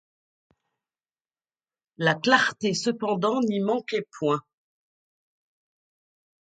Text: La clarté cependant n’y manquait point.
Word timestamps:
La 1.97 2.15
clarté 2.15 2.73
cependant 2.73 3.39
n’y 3.43 3.59
manquait 3.59 4.07
point. 4.17 4.41